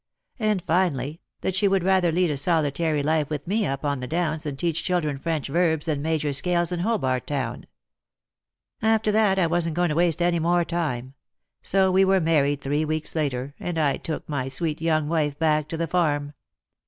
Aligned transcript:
—and 0.49 0.63
finally, 0.63 1.21
that 1.41 1.53
she 1.53 1.67
would 1.67 1.83
rather 1.83 2.11
lead 2.11 2.31
a 2.31 2.35
solitary 2.35 3.03
life 3.03 3.29
with 3.29 3.45
me 3.45 3.67
up 3.67 3.85
on 3.85 3.99
the 3.99 4.07
Downs 4.07 4.41
than 4.41 4.57
teach 4.57 4.83
children 4.83 5.19
French 5.19 5.47
verbs 5.47 5.87
and 5.87 6.01
major 6.01 6.33
scales 6.33 6.71
in 6.71 6.79
Hobart 6.79 7.27
Town. 7.27 7.67
After 8.81 9.11
that 9.11 9.37
I 9.37 9.45
wasn't 9.45 9.75
going 9.75 9.89
to 9.89 9.95
waste 9.95 10.19
any 10.23 10.39
more 10.39 10.65
time; 10.65 11.13
so 11.61 11.91
we 11.91 12.03
were 12.03 12.19
married 12.19 12.61
three 12.61 12.83
weeks 12.83 13.13
later, 13.15 13.53
and 13.59 13.77
I 13.77 13.97
took 13.97 14.27
my 14.27 14.47
sweet 14.47 14.81
young 14.81 15.07
wife 15.07 15.37
back 15.37 15.67
to 15.67 15.77
the 15.77 15.85
farm. 15.85 16.33